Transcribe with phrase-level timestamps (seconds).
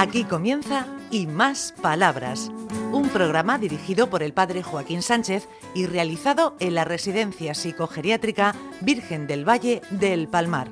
[0.00, 2.50] Aquí comienza Y Más Palabras,
[2.90, 9.26] un programa dirigido por el padre Joaquín Sánchez y realizado en la Residencia Psicogeriátrica Virgen
[9.26, 10.68] del Valle del Palmar.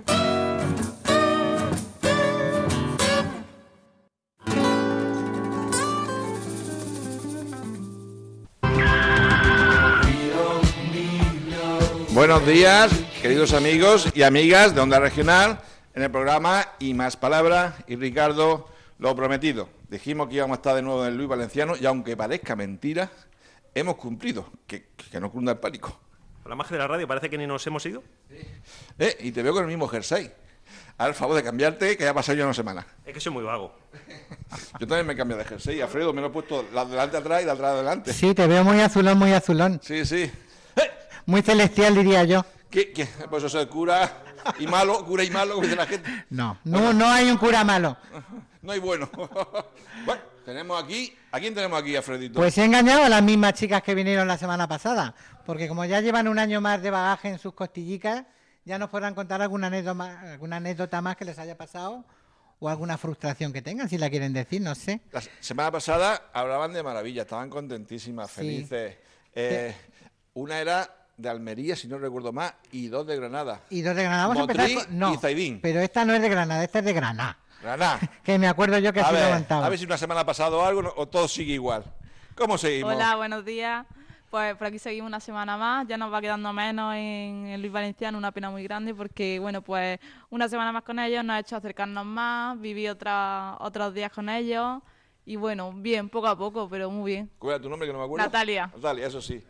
[12.15, 12.91] Buenos días,
[13.21, 15.61] queridos amigos y amigas de Onda Regional,
[15.93, 18.68] en el programa Y Más Palabras y Ricardo,
[18.99, 19.69] lo prometido.
[19.89, 23.11] Dijimos que íbamos a estar de nuevo en el Luis Valenciano y aunque parezca mentira,
[23.75, 24.51] hemos cumplido.
[24.67, 25.99] Que, que no cunda el pánico.
[26.43, 28.03] Por la magia de la radio parece que ni nos hemos ido.
[28.99, 30.31] Eh, y te veo con el mismo jersey.
[30.99, 32.87] Haz el favor de cambiarte, que ya ha pasado ya una semana.
[33.07, 33.73] Es que soy muy vago.
[34.81, 35.81] Yo también me he cambiado de jersey.
[35.81, 38.13] Alfredo, me lo he puesto la de delante atrás y la de atrás adelante.
[38.13, 39.81] Sí, te veo muy azulón, muy azulón.
[39.83, 40.31] Sí, sí.
[41.27, 42.45] Muy celestial, diría yo.
[42.71, 43.07] ¿Qué, qué?
[43.31, 44.28] Pues eso es cura
[44.59, 46.25] y malo, cura y malo, dice la gente.
[46.31, 47.97] No, no, no hay un cura malo.
[48.63, 49.09] No hay bueno.
[50.05, 51.15] bueno, tenemos aquí.
[51.33, 52.39] ¿A quién tenemos aquí, Alfredito?
[52.39, 55.15] Pues he engañado a las mismas chicas que vinieron la semana pasada.
[55.47, 58.25] Porque como ya llevan un año más de bagaje en sus costillicas,
[58.65, 62.05] ya nos podrán contar alguna anécdota más, alguna anécdota más que les haya pasado
[62.61, 65.01] o alguna frustración que tengan, si la quieren decir, no sé.
[65.13, 68.37] La semana pasada hablaban de maravilla, estaban contentísimas, Sí.
[68.41, 68.97] felices.
[69.33, 69.75] Eh,
[70.35, 73.61] una era de Almería, si no recuerdo más, y dos de Granada.
[73.71, 74.29] Y dos de Granada.
[74.29, 74.99] Vamos a empezar con...
[74.99, 75.61] No, y Zaidín.
[75.61, 77.39] pero esta no es de Granada, esta es de Granada.
[77.61, 77.99] Granada.
[78.23, 79.67] Que me acuerdo yo que así aguantaba.
[79.67, 81.85] a ver si una semana ha pasado algo o todo sigue igual.
[82.37, 82.95] ¿Cómo seguimos?
[82.95, 83.85] Hola, buenos días.
[84.31, 87.73] Pues por aquí seguimos una semana más, ya nos va quedando menos en el Luis
[87.73, 91.39] Valenciano, una pena muy grande porque, bueno, pues una semana más con ellos nos ha
[91.41, 94.83] hecho acercarnos más, vivir otra, otros días con ellos
[95.25, 97.31] y, bueno, bien, poco a poco, pero muy bien.
[97.39, 98.25] ¿Cuál era tu nombre que no me acuerdo?
[98.27, 98.71] Natalia.
[98.75, 99.43] Natalia, eso sí.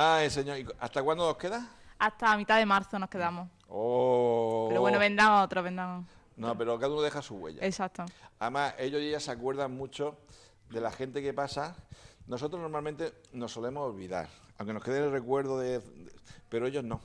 [0.00, 0.58] Ay, señor.
[0.58, 1.68] ¿y ¿Hasta cuándo nos queda?
[1.98, 3.48] Hasta mitad de marzo nos quedamos.
[3.68, 4.66] Oh.
[4.68, 6.06] Pero bueno, vendamos otros, vendamos.
[6.36, 7.64] No, pero cada uno deja su huella.
[7.66, 8.04] Exacto.
[8.38, 10.16] Además, ellos y ellas se acuerdan mucho
[10.70, 11.74] de la gente que pasa.
[12.28, 15.80] Nosotros normalmente nos solemos olvidar, aunque nos quede el recuerdo de...
[15.80, 16.12] de-
[16.48, 17.00] pero ellos no.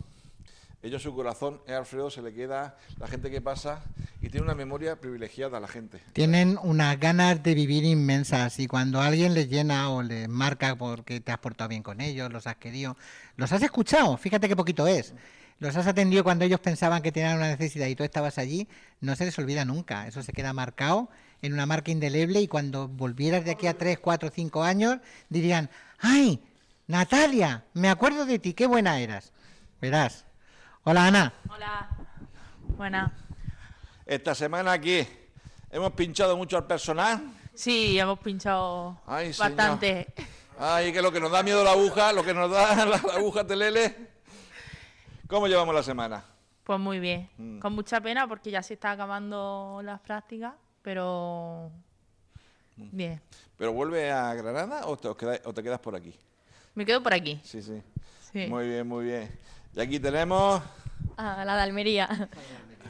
[0.84, 3.82] Ellos su corazón, es Alfredo, se le queda la gente que pasa
[4.22, 6.02] y tiene una memoria privilegiada la gente.
[6.12, 11.22] Tienen unas ganas de vivir inmensas y cuando alguien les llena o les marca porque
[11.22, 12.98] te has portado bien con ellos, los has querido,
[13.38, 15.14] los has escuchado, fíjate qué poquito es,
[15.60, 18.68] los has atendido cuando ellos pensaban que tenían una necesidad y tú estabas allí,
[19.00, 21.08] no se les olvida nunca, eso se queda marcado
[21.42, 24.98] en una marca indeleble y cuando volvieras de aquí a 3, 4, 5 años
[25.30, 25.70] dirían,
[26.00, 26.42] ¡ay!
[26.88, 29.32] Natalia, me acuerdo de ti, qué buena eras.
[29.80, 30.26] Verás.
[30.84, 31.34] Hola Ana.
[31.50, 31.90] Hola.
[32.78, 33.12] Buenas.
[34.06, 35.08] Esta semana aquí
[35.72, 37.22] hemos pinchado mucho al personal.
[37.54, 39.52] Sí, hemos pinchado Ay, señor.
[39.56, 40.14] bastante.
[40.60, 43.14] Ay, que lo que nos da miedo la aguja, lo que nos da la, la
[43.14, 43.96] aguja telele.
[45.28, 46.24] ¿Cómo llevamos la semana?
[46.64, 47.30] Pues muy bien.
[47.38, 47.60] Mm.
[47.60, 51.72] Con mucha pena porque ya se está acabando las prácticas, pero
[52.76, 52.90] Mm.
[52.92, 53.22] bien.
[53.56, 56.12] ¿Pero vuelve a Granada o te, os quedáis- o te quedas por aquí?
[56.76, 57.40] Me quedo por aquí.
[57.44, 57.82] Sí, sí.
[58.32, 58.48] Sí.
[58.48, 59.30] Muy bien, muy bien.
[59.76, 60.62] Y aquí tenemos...
[61.18, 62.30] Ah, la de Almería.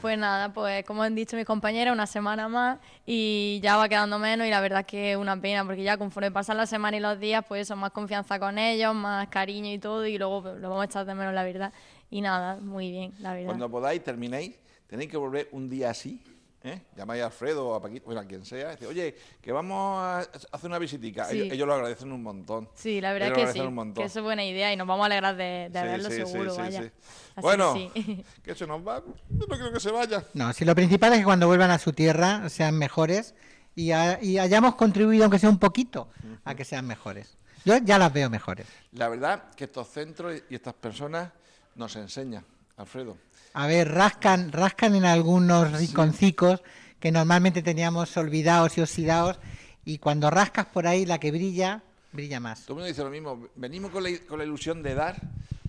[0.00, 4.18] Pues nada, pues como han dicho mis compañeras, una semana más y ya va quedando
[4.18, 6.98] menos y la verdad es que es una pena porque ya conforme pasan las semanas
[6.98, 10.42] y los días, pues eso, más confianza con ellos, más cariño y todo y luego
[10.42, 11.72] pues, lo vamos a echar de menos, la verdad.
[12.10, 13.46] Y nada, muy bien, la verdad.
[13.46, 14.58] Cuando podáis, terminéis,
[14.88, 16.22] tenéis que volver un día así.
[16.64, 16.82] ¿Eh?
[16.96, 18.68] Llamáis a Alfredo o a Paquito, bueno, a quien sea.
[18.68, 20.18] y decís, Oye, que vamos a
[20.52, 21.26] hacer una visitica.
[21.26, 21.36] Sí.
[21.42, 22.68] Ellos, ellos lo agradecen un montón.
[22.74, 24.02] Sí, la verdad Ellos es lo que sí, agradecen un montón.
[24.02, 26.16] que eso es buena idea y nos vamos a alegrar de, de Sí, verlo sí,
[26.16, 26.92] sí, seguro, sí, vaya.
[27.36, 28.24] Bueno, que sí.
[28.42, 29.02] que se nos va.
[29.30, 30.24] Yo no creo que se vaya.
[30.34, 33.34] No, si lo principal es que cuando vuelvan a su tierra sean mejores
[33.76, 33.90] y,
[34.22, 36.08] y hayamos contribuido, aunque sea un poquito,
[36.44, 37.36] a que sean mejores.
[37.64, 38.66] Yo ya las veo mejores.
[38.92, 41.30] La verdad que estos centros y estas personas
[41.74, 42.44] nos enseñan,
[42.76, 43.16] Alfredo.
[43.52, 46.62] A ver, rascan, rascan en algunos rinconcicos
[46.98, 49.38] que normalmente teníamos olvidados y oxidados
[49.84, 51.82] y cuando rascas por ahí la que brilla,
[52.12, 52.62] brilla más.
[52.62, 53.48] Todo el mundo dice lo mismo.
[53.54, 55.16] Venimos con la, con la ilusión de dar,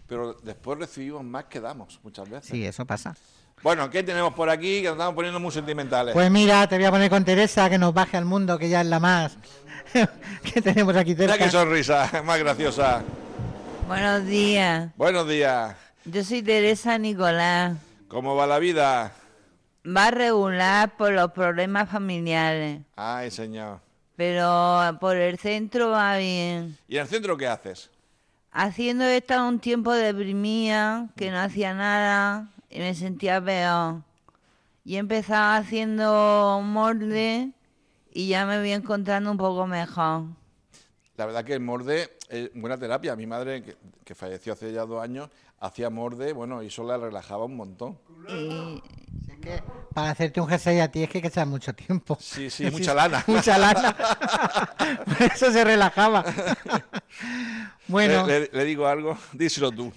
[0.08, 2.50] pero después recibimos más que damos muchas veces.
[2.50, 3.16] Sí, eso pasa.
[3.62, 4.78] Bueno, ¿qué tenemos por aquí?
[4.82, 6.14] Que nos estamos poniendo muy sentimentales.
[6.14, 8.82] Pues mira, te voy a poner con Teresa que nos baje al mundo, que ya
[8.82, 9.38] es la más
[10.54, 11.46] que tenemos aquí Mira cerca.
[11.46, 13.04] qué sonrisa, más graciosa.
[13.88, 14.90] Buenos días.
[14.98, 15.76] Buenos días.
[16.06, 17.78] Yo soy Teresa Nicolás.
[18.08, 19.12] ¿Cómo va la vida?
[19.86, 23.80] Va regular por los problemas familiares, Ay, señor.
[24.16, 26.78] pero por el centro va bien.
[26.88, 27.90] ¿Y en el centro qué haces?
[28.52, 34.02] Haciendo estado un tiempo deprimida, que no hacía nada y me sentía peor.
[34.84, 37.52] Y empezaba haciendo molde
[38.12, 40.24] y ya me voy encontrando un poco mejor.
[41.18, 43.16] La verdad que el morde es buena terapia.
[43.16, 45.30] Mi madre, que, que falleció hace ya dos años,
[45.60, 47.98] hacía morde, bueno, y eso la relajaba un montón.
[48.28, 48.82] Y
[49.32, 49.64] Es que
[49.94, 52.18] para hacerte un jersey a ti es que hay que echar mucho tiempo.
[52.20, 53.24] Sí, sí, mucha lana.
[53.28, 53.96] Mucha lana.
[55.06, 56.24] Por eso se relajaba.
[57.88, 59.92] bueno, Le, le- le digo algo, díselo tú.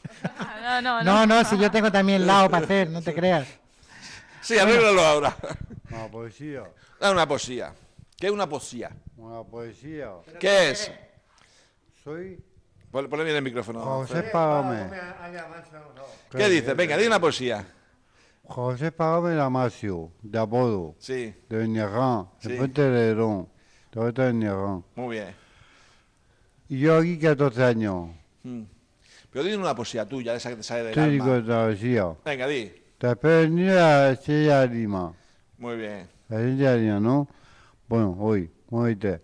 [0.62, 1.04] No, no, no.
[1.04, 3.46] no, no, si yo tengo también lado para hacer, no te creas.
[4.40, 5.36] Sí, arréglalo ahora.
[5.90, 6.62] Una poesía.
[7.00, 7.72] Da una poesía.
[8.16, 8.90] ¿Qué es una poesía?
[9.16, 10.10] Una poesía.
[10.40, 10.90] ¿Qué es?
[12.04, 12.42] Soy
[12.90, 13.80] Ponle, bien el micrófono.
[13.80, 14.88] José Pagame.
[16.30, 16.74] ¿Qué dices?
[16.76, 17.64] Venga, di una poesía.
[18.44, 22.48] José Pagame Damasio, de apodo, Sí, de Beñarrán, Sí.
[22.48, 23.48] de Puente de Lerón,
[23.92, 24.84] de Puente de Beñarrán.
[24.94, 25.34] muy bien.
[26.70, 28.08] Y yo aquí 14 años,
[28.42, 28.62] Mm.
[29.30, 31.46] Pero di una poesía tuya, esa que te sale del técnico de alma.
[31.46, 32.14] travesía.
[32.24, 32.72] Venga, di.
[32.96, 35.12] Te espero venir a la Estrella de Lima.
[35.58, 36.08] Muy bien.
[36.28, 37.28] La Estrella de Lima, ¿no?
[37.88, 39.20] Bueno, hoy, oíste.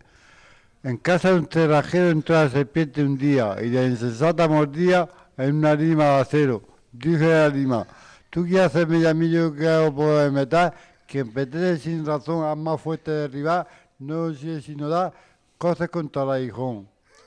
[0.85, 5.09] En casa de un cerrajero entró la serpiente un día y de insensata mordía
[5.39, 6.63] en una lima de acero.
[6.93, 7.87] Dije a la lima,
[8.29, 10.75] tú quieres hacerme ya yo que hago por el metal,
[11.07, 13.67] que empecé sin razón a más fuerte derribar,
[13.99, 15.11] no sé si no da,
[15.57, 16.87] cosas contra el aguijón.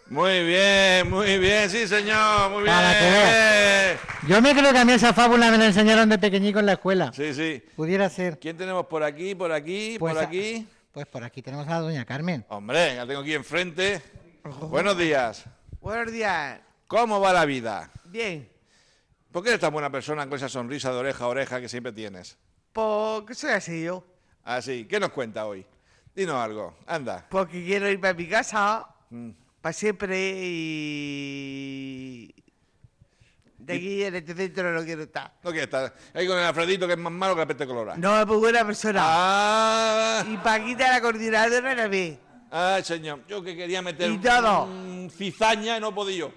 [0.09, 2.73] Muy bien, muy bien, sí, señor, muy bien.
[2.75, 6.59] Para que Yo me creo que a mí esa fábula me la enseñaron de pequeñico
[6.59, 7.11] en la escuela.
[7.13, 7.61] Sí, sí.
[7.75, 8.37] Pudiera ser.
[8.39, 10.65] ¿Quién tenemos por aquí, por aquí, Pues por a- aquí?
[10.97, 12.43] Pues por aquí tenemos a doña Carmen.
[12.49, 14.01] Hombre, la tengo aquí enfrente.
[14.61, 15.45] Buenos días.
[15.79, 16.59] Buenos días.
[16.87, 17.91] ¿Cómo va la vida?
[18.05, 18.49] Bien.
[19.31, 21.91] ¿Por qué eres tan buena persona con esa sonrisa de oreja a oreja que siempre
[21.91, 22.35] tienes?
[22.73, 24.03] Porque soy así yo.
[24.43, 25.67] Así, ¿qué nos cuenta hoy?
[26.15, 27.27] Dinos algo, anda.
[27.29, 29.29] Porque quiero irme a mi casa Mm.
[29.61, 31.63] para siempre y...
[33.67, 35.33] De aquí en este centro no quiero estar.
[35.43, 37.97] No quiere estar ahí con el Alfredito que es más malo que la peste colorada.
[37.97, 39.01] No es muy buena persona.
[39.03, 42.17] Ah, Y Paquita, la coordinadora, era mí.
[42.51, 44.63] ah, señor, yo que quería meter Y todo.
[44.63, 46.31] un cizaña y no he podido.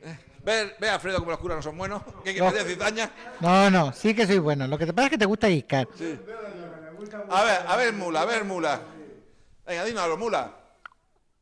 [0.00, 2.02] Eh, Ve, ve Alfredo como los curas no son buenos.
[2.22, 2.46] ¿Qué que No.
[2.52, 3.10] meter cizaña?
[3.40, 4.68] No, no, sí que soy bueno.
[4.68, 5.88] Lo que te pasa es que te gusta discar.
[7.30, 8.80] A ver, a ver, mula, a ver, mula.
[9.66, 10.54] Venga, dinos algo, mula.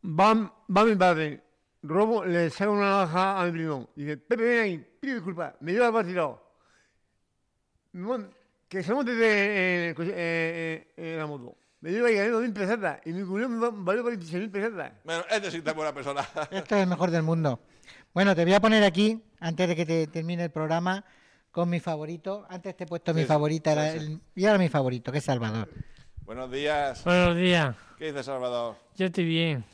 [0.03, 0.35] Va,
[0.75, 1.44] va mi padre,
[1.85, 3.89] robo, le saca una navaja a mi primo.
[3.97, 6.43] Y dice, Pepe, ven ahí, pide disculpas, me lleva al vacilado.
[8.69, 11.57] Que se monte de- en, el coche- eh, eh, en la moto.
[11.81, 13.01] Me lleva ahí ganando mil pesetas.
[13.05, 14.93] Y mi cuñado me va- valió 46 mil pesetas.
[15.05, 16.23] Bueno, este sí está buena persona.
[16.51, 17.61] Esto es el mejor del mundo.
[18.13, 21.05] Bueno, te voy a poner aquí, antes de que te termine el programa,
[21.53, 22.47] con mi favorito.
[22.49, 24.05] Antes te he puesto mi Sí, favorita, era sí, sí.
[24.07, 25.69] el- y ahora mi favorito, que es Salvador.
[26.23, 27.05] Buenos días.
[27.05, 28.77] Buenos días, ¿Qué dices, Salvador?
[28.97, 29.65] yo estoy bien.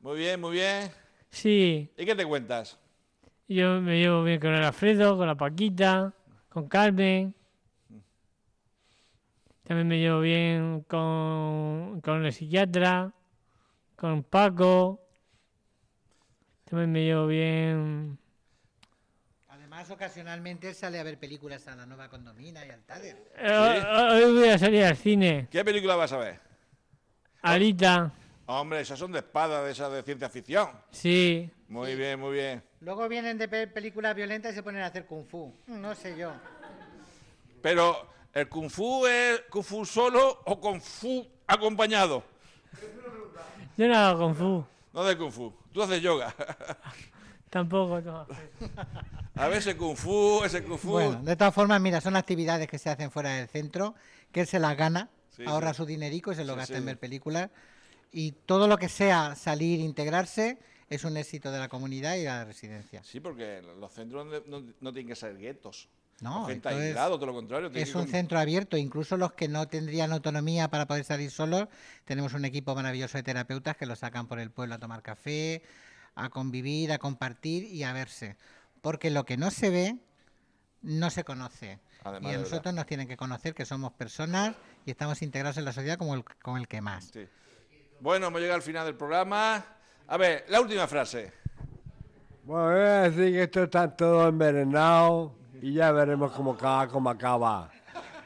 [0.00, 0.90] Muy bien, muy bien.
[1.34, 2.78] Sí, ¿Y qué te cuentas?
[3.48, 6.12] yo me llevo bien con el Alfredo, con la Paquita,
[6.48, 7.34] con Carmen.
[9.64, 13.12] También me llevo bien con, con el psiquiatra,
[13.96, 15.00] con Paco.
[16.66, 18.18] También me llevo bien.
[19.48, 23.16] Además, ocasionalmente sale a ver películas a la nueva condomina y al Tader.
[23.38, 25.48] Eh, Hoy hoy voy a salir al cine.
[25.50, 26.40] ¿Qué película vas a ver?
[27.42, 28.10] Alita,
[28.46, 30.68] Hombre, esas son de espada, de esas de ciencia ficción.
[30.90, 31.50] sí.
[31.66, 32.62] Muy bien, muy bien.
[32.80, 35.52] Luego vienen de pe- películas violentas y se ponen a hacer kung fu.
[35.66, 36.30] No sé yo.
[37.62, 42.22] Pero, ¿el kung fu es kung fu solo o kung fu acompañado?
[43.76, 45.52] Yo no hago Kung Fu, No de kung fu.
[45.72, 46.32] Tú haces yoga.
[47.50, 48.00] tampoco.
[48.02, 48.26] no.
[49.36, 50.90] A ver ese kung fu, ese kung fu.
[50.92, 53.94] Bueno, de todas formas, mira, son actividades que se hacen fuera del centro,
[54.30, 55.78] que él se las gana, Sí, ahorra sí.
[55.78, 56.78] su dinerico y se lo Sí, gasta sí.
[56.78, 57.50] en ver películas.
[58.16, 60.56] Y todo lo que sea salir, integrarse,
[60.88, 63.02] es un éxito de la comunidad y de la residencia.
[63.02, 65.88] Sí, porque los centros no, no- no tienen que ser guetos.
[66.20, 67.70] No, gente aislado, todo lo contrario.
[67.74, 71.32] Es que un con- centro abierto, incluso los que no tendrían autonomía para poder salir
[71.32, 71.66] solos,
[72.04, 75.62] tenemos un equipo maravilloso de terapeutas que los sacan por el pueblo a tomar café,
[76.14, 78.36] a convivir, a compartir y a verse.
[78.80, 79.96] Porque lo que no se ve,
[80.82, 81.80] no se conoce.
[82.04, 84.54] Además, y a nosotros nos tienen que conocer que somos personas
[84.86, 87.06] y estamos integrados en la sociedad como el, como el que más.
[87.12, 87.26] Sí.
[88.00, 89.64] Bueno, hemos llegado al final del programa.
[90.06, 91.32] A ver, la última frase.
[92.42, 96.88] Bueno, voy a decir que esto está todo envenenado y ya veremos cómo acaba.
[96.88, 97.70] Cómo acaba.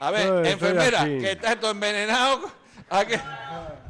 [0.00, 2.50] A ver, enfermera, que está esto envenenado.
[2.90, 3.20] ¿A, qué?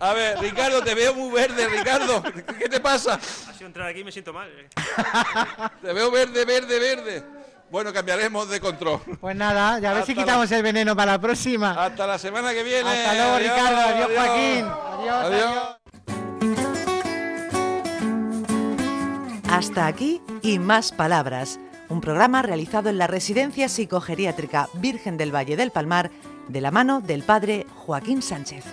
[0.01, 2.23] a ver, Ricardo, te veo muy verde, Ricardo.
[2.59, 3.15] ¿Qué te pasa?
[3.15, 3.21] Ha
[3.55, 4.49] sido entrar aquí y me siento mal.
[4.51, 4.69] eh.
[5.83, 7.25] Te veo verde, verde, verde.
[7.71, 9.01] Bueno, cambiaremos de control.
[9.21, 11.73] Pues nada, ya a ver si la- quitamos el veneno para la próxima.
[11.85, 12.89] Hasta la semana que viene.
[12.89, 13.79] Hasta luego, Adiós, Ricardo.
[13.79, 14.27] Adiós, adiós.
[14.27, 14.65] Joaquín.
[14.99, 15.55] Adiós, Adiós.
[19.51, 21.59] Hasta aquí y más palabras.
[21.89, 26.11] Un programa realizado en la Residencia Psicogeriátrica Virgen del Valle del Palmar
[26.49, 28.65] de la mano del padre Joaquín Sánchez.